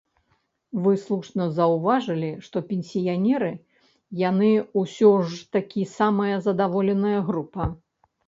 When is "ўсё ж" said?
4.83-5.39